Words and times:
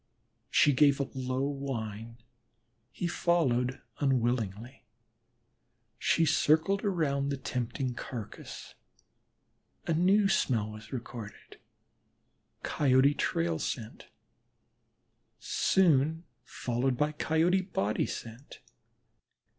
She 0.49 0.73
gave 0.73 0.99
a 0.99 1.11
low 1.13 1.43
whine; 1.47 2.17
he 2.91 3.05
followed 3.05 3.81
unwillingly. 3.99 4.83
She 5.99 6.25
circled 6.25 6.83
around 6.83 7.29
the 7.29 7.37
tempting 7.37 7.93
carcass; 7.93 8.73
a 9.85 9.93
new 9.93 10.27
smell 10.27 10.71
was 10.71 10.91
recorded 10.91 11.59
Coyote 12.63 13.13
trail 13.13 13.59
scent, 13.59 14.07
soon 15.37 16.23
followed 16.45 16.97
by 16.97 17.11
Coyote 17.11 17.61
body 17.61 18.07
scent. 18.07 18.59